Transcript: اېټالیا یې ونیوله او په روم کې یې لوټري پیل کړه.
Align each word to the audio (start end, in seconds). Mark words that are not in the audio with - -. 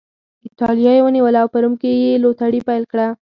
اېټالیا 0.45 0.91
یې 0.95 1.01
ونیوله 1.05 1.39
او 1.43 1.47
په 1.53 1.57
روم 1.63 1.73
کې 1.81 1.89
یې 2.01 2.21
لوټري 2.23 2.59
پیل 2.67 2.83
کړه. 2.91 3.07